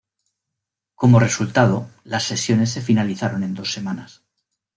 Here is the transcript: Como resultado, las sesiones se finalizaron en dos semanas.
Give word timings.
Como 0.95 1.19
resultado, 1.19 1.87
las 2.03 2.23
sesiones 2.23 2.71
se 2.71 2.81
finalizaron 2.81 3.43
en 3.43 3.53
dos 3.53 3.71
semanas. 3.71 4.23